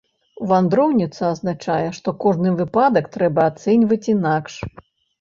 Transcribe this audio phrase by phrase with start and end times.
[0.51, 4.53] Вандроўніца адзначае, што кожны выпадак трэба ацэньваць інакш.